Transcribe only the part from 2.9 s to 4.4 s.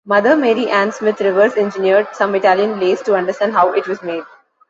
to understand how it was made.